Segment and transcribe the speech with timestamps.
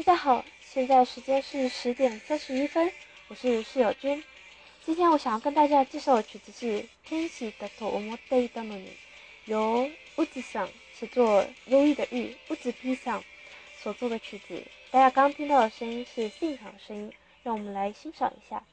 [0.00, 2.90] 大家好，现在时间是十点三十一分，
[3.28, 4.24] 我是室友君。
[4.82, 8.76] 今天我想要跟大家介绍的曲子是《天使的头我摸对的你》，
[9.44, 13.22] 由屋子上写作忧郁的郁屋子披上
[13.78, 14.62] 所做的曲子。
[14.90, 17.12] 大家刚听到的声音是现场的声音，
[17.42, 18.64] 让我们来欣赏一下。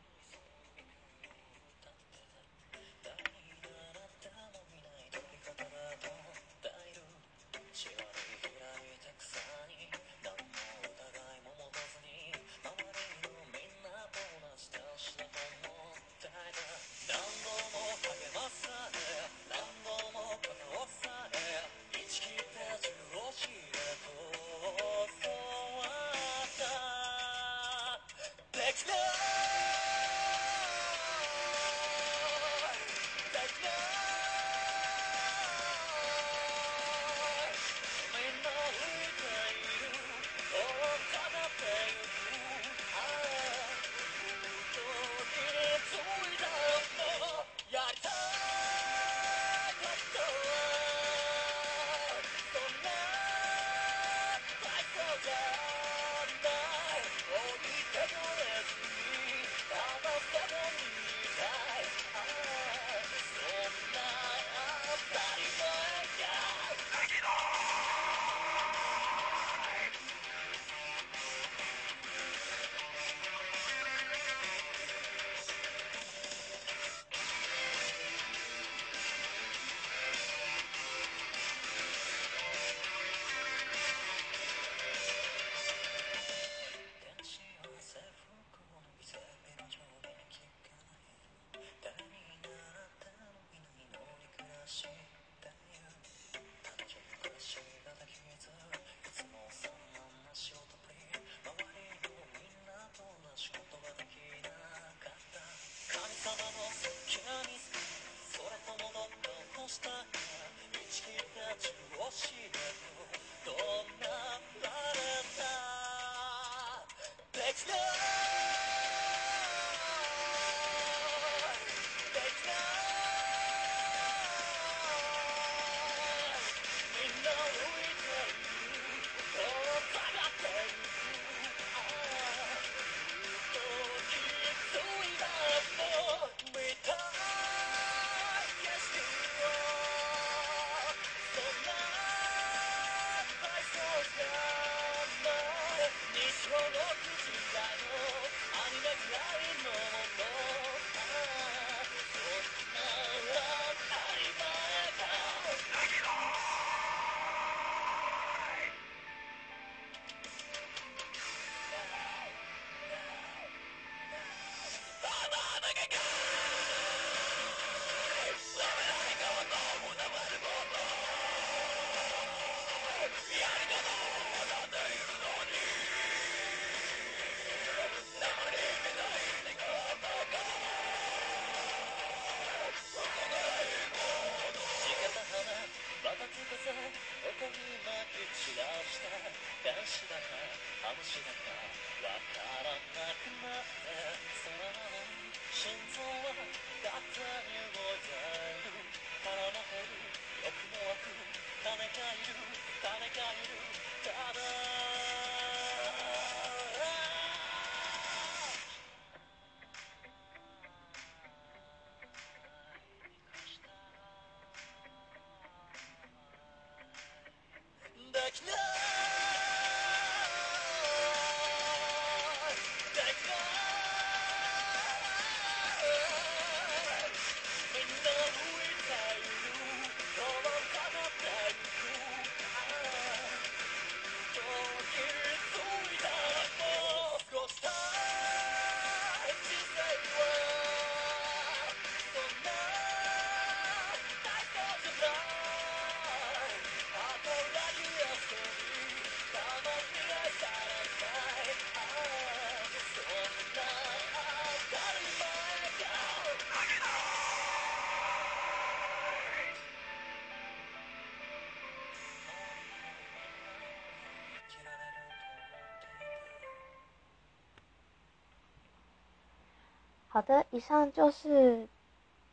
[270.17, 271.67] 好的，以上就是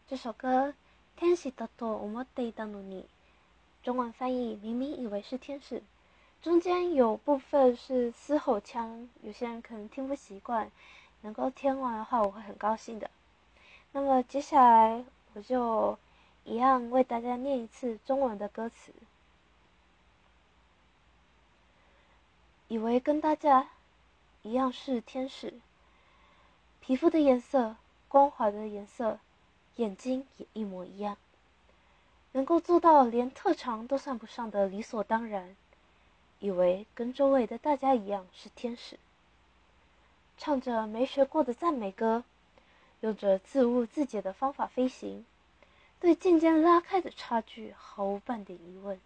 [0.08, 0.69] 这首歌
[1.19, 3.02] 《天使的多我们得的努尼》，
[3.84, 5.82] 中文翻译明明以为是天使。
[6.40, 10.70] 中间有部分是嘶吼腔，有些人可能听不习惯，
[11.20, 13.10] 能够听完的话，我会很高兴的。
[13.92, 15.04] 那么接下来
[15.34, 15.98] 我就
[16.44, 18.94] 一样为大家念一次中文的歌词。
[22.69, 23.69] 以为跟大家
[24.40, 25.52] 一样是天使，
[26.86, 27.76] 皮肤的颜色、
[28.08, 29.19] 光滑的颜色，
[29.76, 31.16] 眼睛也一模一样，
[32.32, 35.56] 能够做到连特长都算不上的理所当然。
[36.40, 38.98] 以为跟周围的大家一样是天使，
[40.36, 42.22] 唱着没学过的赞美歌，
[43.00, 45.25] 用着自悟自解的方法飞行，
[46.00, 49.00] 对渐渐拉开的差距毫无半点疑问。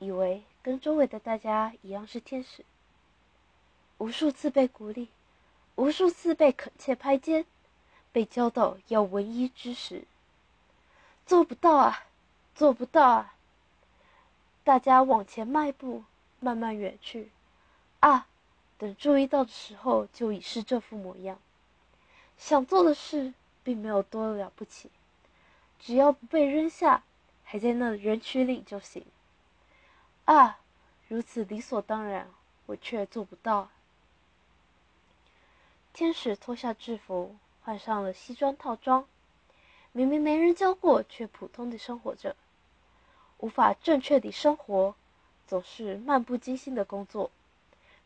[0.00, 2.62] 以为跟周围的大家一样是天使，
[3.96, 5.08] 无数次被鼓励，
[5.78, 7.46] 无数次被恳切拍肩，
[8.10, 10.02] 被教导要文一知识，
[11.24, 12.02] 做不到啊，
[12.56, 13.34] 做不到啊！
[14.64, 16.02] 大家往前迈步，
[16.40, 17.30] 慢慢远去，
[18.00, 18.26] 啊，
[18.76, 21.38] 等注意到的时候，就已是这副模样。
[22.36, 23.32] 想做的事
[23.62, 24.90] 并没有多了不起，
[25.78, 27.04] 只要不被扔下，
[27.44, 29.04] 还在那人群里就行。
[30.24, 30.58] 啊，
[31.06, 32.28] 如此理所当然，
[32.66, 33.70] 我却做不到。
[35.98, 37.34] 天使脱下制服，
[37.64, 39.04] 换上了西装套装，
[39.90, 42.36] 明明没人教过，却普通的生活着，
[43.38, 44.94] 无法正确地生活，
[45.48, 47.32] 总是漫不经心的工作，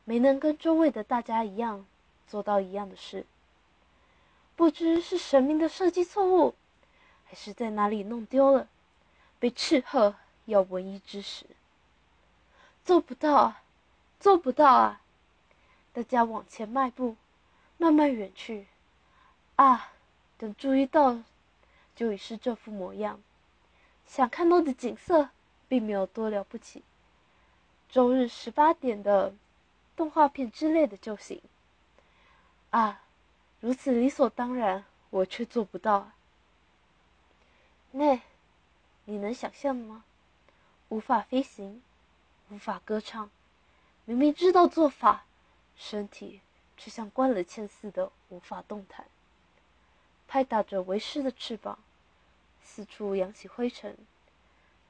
[0.07, 1.85] 没能跟周围的大家一样
[2.27, 3.27] 做到一样的事。
[4.57, 6.55] 不知是神明的设计错误，
[7.27, 8.69] 还是在哪里弄丢了，
[9.39, 10.15] 被斥喝
[10.47, 11.45] 要文艺知识。
[12.87, 13.63] 做不到啊，
[14.19, 15.03] 做不到啊！
[15.93, 17.17] 大家往前迈步，
[17.83, 18.69] 慢慢远去。
[19.57, 19.91] 啊，
[20.39, 21.19] 等注意到，
[21.97, 23.21] 就已是这副模样。
[24.07, 25.31] 想看到的景色，
[25.67, 26.85] 并没有多了不起。
[27.89, 29.35] 周日十八点的
[29.97, 31.43] 动画片之类的就行。
[32.71, 33.03] 啊，
[33.59, 36.13] 如此理所当然，我却做不到。
[37.91, 38.21] 那，
[39.07, 40.05] 你能想象吗？
[40.89, 41.83] 无法飞行。
[42.49, 43.29] 无法歌唱，
[44.05, 45.25] 明明知道做法，
[45.75, 46.41] 身体
[46.77, 49.07] 却像关了铅似的无法动弹。
[50.27, 51.79] 拍打着为师的翅膀，
[52.63, 53.97] 四处扬起灰尘，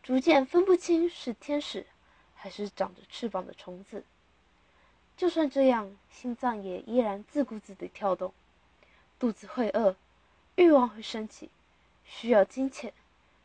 [0.02, 1.87] 逐渐分不清是天使
[2.34, 4.05] 还是长着翅膀的虫子。
[5.17, 8.32] 就算这样，心脏也依然自顾自地跳动。
[9.19, 9.96] 肚子会饿，
[10.56, 11.50] 欲望会升起，
[12.05, 12.93] 需要金钱，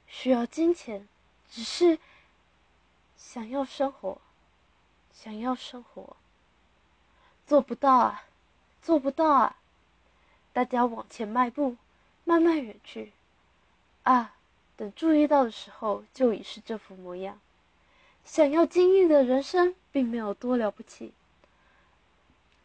[0.07, 1.07] 需要金钱，
[1.49, 1.99] 只是。
[3.17, 4.21] 想要生活，
[5.11, 6.15] 想要生活，
[7.47, 8.25] 做不到啊，
[8.81, 9.55] 做不到啊！
[10.51, 11.77] 大家往前迈步，
[12.25, 13.13] 慢慢远去。
[14.03, 14.35] 啊，
[14.75, 17.39] 等注意到的时候，就已是这副模样。
[18.25, 21.13] 想要经历的人生，并没有多了不起。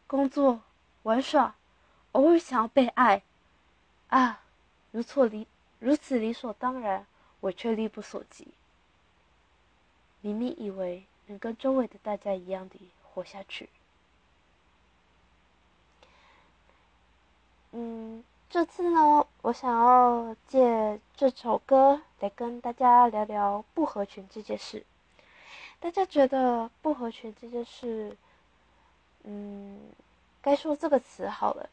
[0.05, 0.59] 工作、
[1.03, 1.55] 玩耍，
[2.11, 3.23] 偶尔想要被爱。
[4.09, 4.41] 啊，
[4.91, 5.47] 如错理，
[5.79, 7.07] 如此理所当然，
[7.39, 8.49] 我却力不所及。
[10.19, 13.69] 明明以为能跟周围的大家一样的活下去，
[17.75, 24.85] 嗯，这次呢，我想要借这首歌来跟大家聊聊不合群这件事。
[25.79, 28.15] 大家觉得不合群这件事，
[29.23, 29.79] 嗯，
[30.41, 31.69] 该说这个词好了，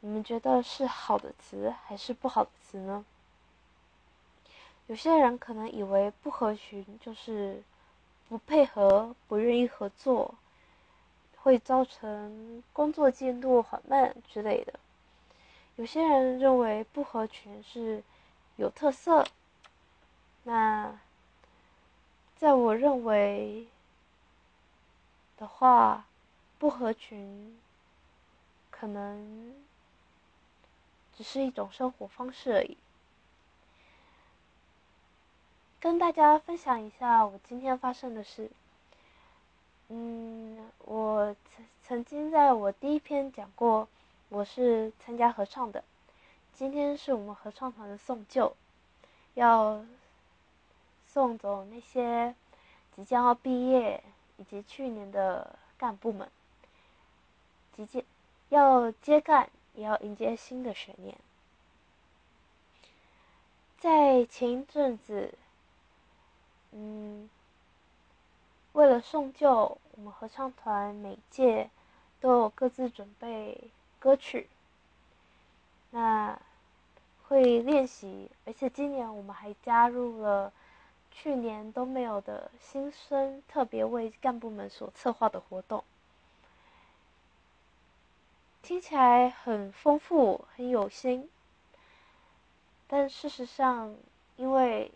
[0.00, 3.04] 你们觉得是好的词还是不好的词呢？
[4.86, 7.62] 有些人可能以为不合群就是。
[8.28, 10.34] 不配合，不愿意合作，
[11.42, 14.72] 会造成工作进度缓慢之类的。
[15.76, 18.02] 有些人认为不合群是
[18.56, 19.26] 有特色，
[20.44, 20.98] 那
[22.36, 23.66] 在我认为
[25.36, 26.04] 的话，
[26.58, 27.58] 不合群
[28.70, 29.54] 可能
[31.16, 32.76] 只是一种生活方式而已。
[35.80, 38.50] 跟大家分享一下我今天发生的事。
[39.88, 43.88] 嗯，我曾曾经在我第一篇讲过，
[44.32, 45.84] 我是参加合唱的。
[46.54, 48.56] 今天是我们合唱团的送旧，
[49.34, 49.84] 要
[51.06, 52.34] 送走那些
[52.96, 54.02] 即将要毕业
[54.38, 56.30] 以及去年的干部们，
[57.76, 58.02] 即将
[58.48, 61.14] 要接干，也要迎接新的学年。
[63.78, 65.34] 在前一阵子。
[66.74, 67.28] 嗯，
[68.72, 71.68] 为了送旧，我们合唱团每届
[72.18, 73.70] 都有各自准备
[74.02, 74.48] 歌曲。
[75.92, 76.36] 那
[77.28, 80.52] 会练习，而且今年我们还加入了
[81.12, 85.84] 去年都没有的新生特别为干部们所策划的活动，
[88.62, 91.30] 听起来很丰富、很有心，
[92.88, 93.94] 但事实上，
[94.36, 94.90] 因为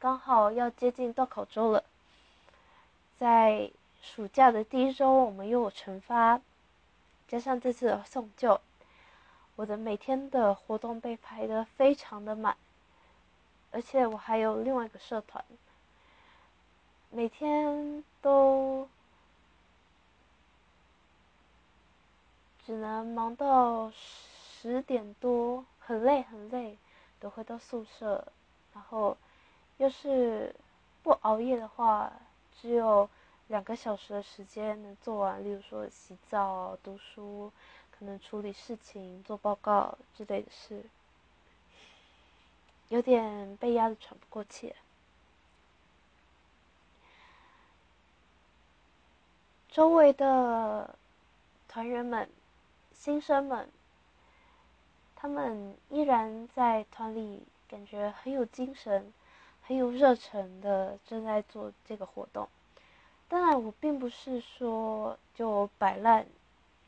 [0.00, 1.84] 刚好要接近到考周了，
[3.18, 3.70] 在
[4.02, 6.40] 暑假的第一周，我们又有惩罚，
[7.28, 8.60] 加上这次的送旧，
[9.54, 12.56] 我的每天的活动被排的非常的满。
[13.70, 15.44] 而且我还有另外一个社团，
[17.10, 18.88] 每天都
[22.64, 26.78] 只能忙到十点多，很累很累，
[27.20, 28.26] 都回到宿舍。
[28.72, 29.16] 然后，
[29.76, 30.54] 要是
[31.02, 32.10] 不熬夜的话，
[32.60, 33.08] 只有
[33.48, 37.50] 两个小时的时间能做完，例如说洗澡、读书，
[37.90, 40.84] 可能处理事情、做报告之类的事。
[42.88, 44.74] 有点被压得喘不过气。
[49.70, 50.94] 周围的
[51.68, 52.28] 团员们、
[52.92, 53.68] 新生们，
[55.14, 59.12] 他们依然在团里，感觉很有精神、
[59.62, 62.48] 很有热忱的正在做这个活动。
[63.28, 66.26] 当然，我并不是说就摆烂，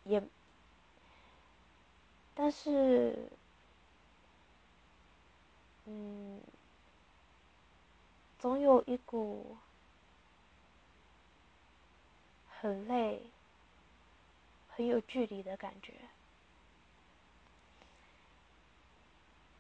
[0.05, 0.23] 也，
[2.35, 3.31] 但是。
[5.87, 6.41] 嗯，
[8.39, 9.57] 总有一股
[12.61, 13.23] 很累、
[14.69, 15.95] 很有距离的感觉。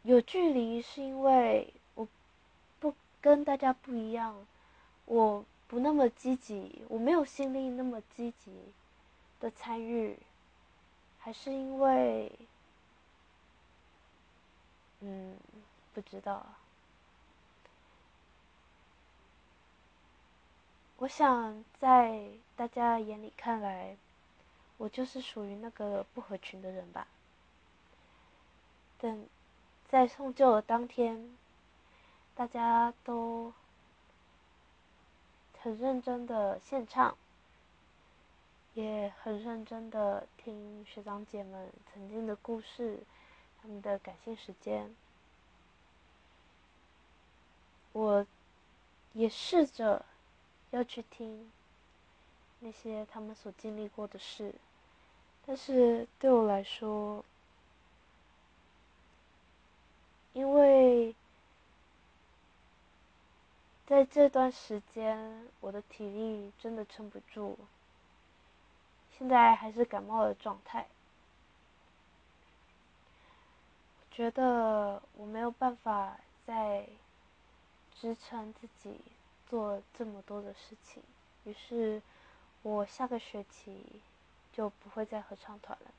[0.05, 2.07] 有距离是因为我
[2.79, 4.47] 不跟大家不一样，
[5.07, 8.51] 我不那么积极，我没有心力那么积极
[9.39, 10.19] 的参与，
[11.21, 12.33] 还是因为，
[14.99, 15.37] 嗯。
[15.93, 16.47] 不知道，
[20.99, 23.97] 我想在大家眼里看来，
[24.79, 27.09] 我就是属于那个不合群的人吧。
[28.99, 29.27] 等
[29.89, 31.37] 在送旧的当天，
[32.37, 33.53] 大家都
[35.63, 37.17] 很认真的献唱，
[38.75, 43.01] 也很认真的听学长姐们曾经的故事，
[43.61, 44.95] 他们的感性时间。
[47.93, 48.27] 我
[49.13, 50.05] 也试着
[50.71, 51.51] 要去听
[52.61, 54.55] 那些他们所经历过的事，
[55.45, 57.25] 但是对我来说，
[60.33, 61.15] 因为
[63.91, 67.57] 在这段时间我的体力真的撑不住，
[69.19, 70.87] 现在还是感冒的状态，
[74.13, 76.17] 觉得我没有办法
[76.47, 76.87] 再。
[78.01, 78.99] 支撑自己
[79.51, 81.03] 做这么多的事情，
[81.45, 82.01] 于是，
[82.63, 83.85] 我下个学期
[84.55, 85.91] 就不会再合唱团了。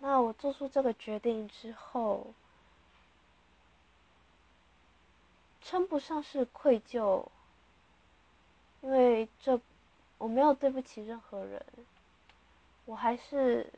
[0.00, 2.26] 那我做出这个决定之后，
[5.62, 7.26] 称不上是愧疚，
[8.82, 9.60] 因为这
[10.18, 11.64] 我没有对不起任何人，
[12.86, 13.72] 我还是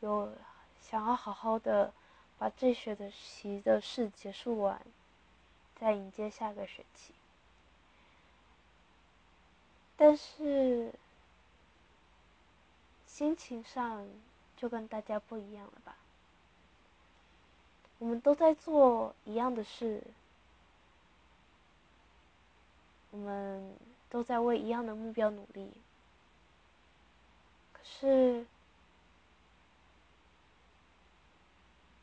[0.00, 0.32] 有
[0.80, 1.92] 想要好好的
[2.38, 4.80] 把这学期的事结束完。
[5.80, 7.14] 再迎接下个学期，
[9.96, 10.92] 但是
[13.06, 14.04] 心情上
[14.56, 15.96] 就跟大家不一样了吧？
[18.00, 20.02] 我们都在做一样的事，
[23.10, 23.76] 我们
[24.10, 25.72] 都在为一样的目标努力，
[27.72, 28.46] 可是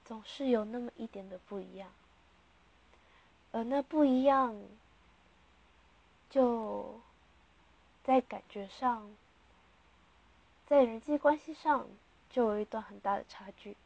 [0.04, 1.90] 总是有那么一点的不一样。
[3.52, 4.54] 而那不一样，
[6.30, 7.00] 就
[8.04, 9.10] 在感觉上，
[10.68, 11.88] 在人际关系上，
[12.30, 13.78] 就有一段很大的差距。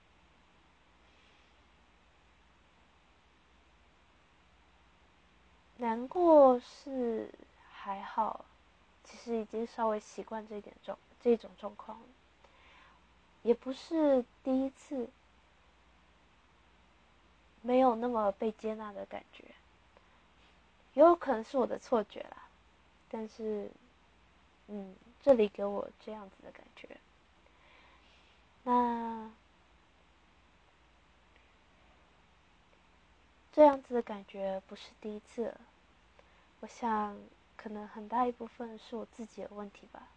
[5.79, 7.29] 难过是
[7.71, 8.43] 还好，
[9.05, 11.97] 其实已经稍微习惯这一点状这种状况，
[13.43, 15.07] 也不是第一次
[17.61, 19.45] 没有那么被接纳的感觉。
[20.95, 22.49] 也有可能是我的错觉啦，
[23.09, 23.71] 但是，
[24.67, 26.89] 嗯，这里给我这样子的感觉。
[28.63, 29.31] 那
[33.59, 35.59] 这样子的感觉不是第一次了，
[36.61, 37.17] 我想
[37.57, 40.07] 可能很大一部分是我自己的问题吧。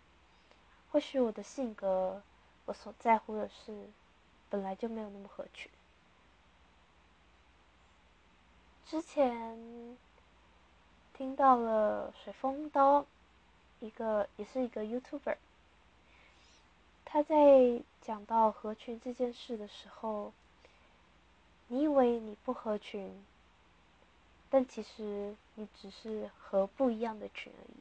[0.93, 2.23] 或许我的性格，
[2.67, 3.91] 我所在乎的事，
[4.49, 5.69] 本来就没有那么合群。
[8.87, 9.97] 之前。
[11.15, 13.05] 听到了水风刀，
[13.81, 15.37] 一个也是一个 YouTuber，
[17.05, 20.33] 他在讲到合群这件事的时候，
[21.67, 23.25] 你以为你不合群，
[24.55, 27.77] 但其实你只是合不一样的群而已。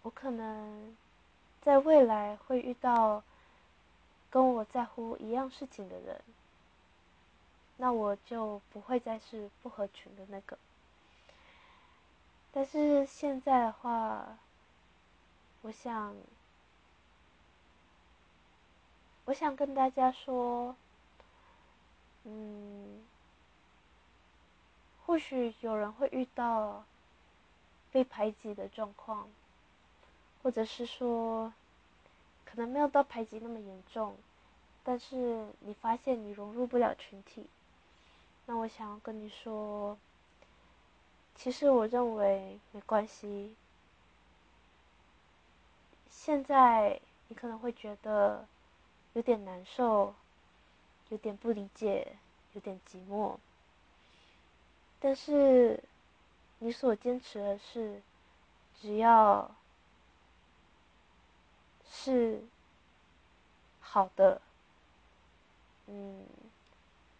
[0.00, 0.96] 我可能
[1.60, 3.22] 在未来会遇到
[4.30, 6.22] 跟我在乎一样事情的人。
[7.76, 10.56] 那我就不会再是不合群的那个。
[12.50, 14.38] 但是现在的话，
[15.60, 16.16] 我想，
[19.26, 20.74] 我想跟大家说，
[22.28, 23.00] 嗯，
[25.06, 26.84] 或许有人会遇到
[27.92, 29.28] 被排挤的状况，
[30.42, 31.52] 或者是说，
[32.44, 34.16] 可能没有到排挤那么严重，
[34.82, 37.46] 但是你发现你融入不了群体。
[38.46, 39.96] 那我想要跟你说，
[41.36, 43.54] 其实我认为没关系。
[46.10, 48.44] 现在你可能会觉得
[49.12, 50.12] 有点难受，
[51.10, 52.16] 有点不理解，
[52.52, 53.36] 有点寂寞。
[55.00, 55.82] 但是
[56.58, 58.00] 你所坚持的是，
[58.80, 59.54] 只要
[61.88, 62.42] 是
[63.80, 64.40] 好的，
[65.86, 66.26] 嗯。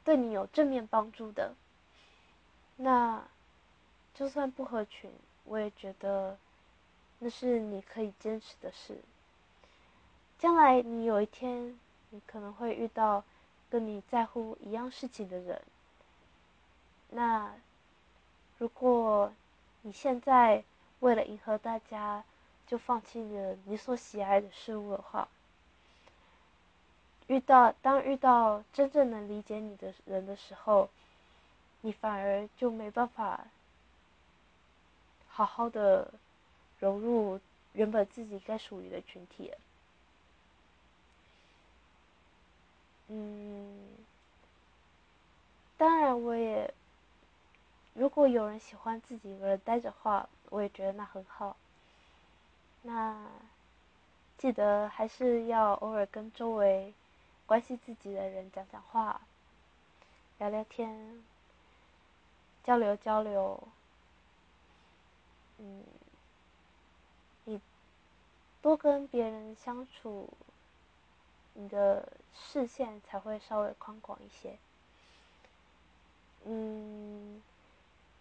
[0.05, 1.57] 对你有正面帮助的，
[2.76, 3.26] 那
[4.14, 5.11] 就算不合群，
[5.43, 6.38] 我也觉得
[7.19, 9.00] 那是你可以坚持的事。
[10.38, 11.76] 将来你有一天，
[12.11, 13.25] 你可能会遇到
[13.70, 15.62] 跟你在乎一样事情的人。
[17.10, 17.52] 那
[18.58, 19.32] 如果
[19.82, 20.64] 你现在
[21.00, 22.25] 为了迎合大家，
[22.67, 25.28] 就放弃了你所喜爱的事物的话，
[27.28, 30.88] 遇到当遇到真正能理解你的人的时候，
[31.82, 33.47] 你反而就没办法
[35.28, 36.12] 好好的
[36.80, 37.38] 融入
[37.73, 39.52] 原本自己该属于的群体。
[43.08, 43.97] 嗯，
[45.76, 46.73] 当然我也，
[47.95, 51.56] 如果有人喜欢自己一个人待着话，我也觉得那很好。
[52.82, 53.16] 那
[54.38, 56.92] 记得还是要偶尔跟周围。
[57.47, 59.21] 关心自己的人讲讲话，
[60.38, 61.23] 聊聊天，
[62.64, 63.62] 交流交流。
[65.58, 65.84] 嗯，
[67.45, 67.60] 你
[68.60, 70.28] 多跟别人相处，
[71.56, 74.56] 你的视线才会稍微宽广一些。
[76.45, 77.42] 嗯，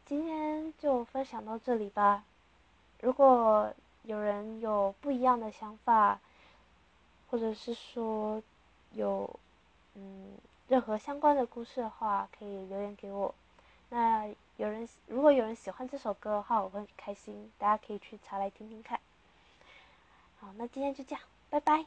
[0.05, 2.23] 今天就分享到这里吧。
[3.01, 3.71] 如果
[4.03, 6.19] 有人有不一样的想法，
[7.29, 8.41] 或者是说。
[8.91, 9.29] 有，
[9.95, 10.37] 嗯，
[10.69, 13.35] 任何相关的故事的话，可以留言给我。
[13.89, 17.51] 那有人如果有人喜欢这首歌的话，我会很开心。
[17.57, 18.97] 大家可以去查来听听看。
[20.39, 21.85] 好，那今天就这样，拜拜。